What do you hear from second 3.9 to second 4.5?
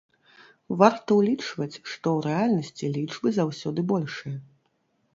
большыя.